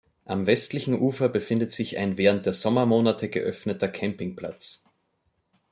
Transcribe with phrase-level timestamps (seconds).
[0.25, 4.83] Am westlichen Ufer befindet sich ein während der Sommermonate geöffneter Campingplatz.